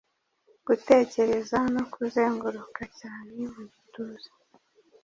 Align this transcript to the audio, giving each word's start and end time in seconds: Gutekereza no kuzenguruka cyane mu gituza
Gutekereza 0.67 1.57
no 1.73 1.83
kuzenguruka 1.93 2.83
cyane 2.99 3.39
mu 3.53 3.63
gituza 3.73 4.29